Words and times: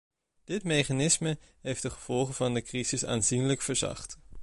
Dit 0.43 0.63
mechanisme 0.63 1.37
heeft 1.61 1.81
de 1.81 1.89
gevolgen 1.89 2.33
van 2.33 2.53
de 2.53 2.61
crisis 2.61 3.05
aanzienlijk 3.05 3.61
verzacht. 3.61 4.17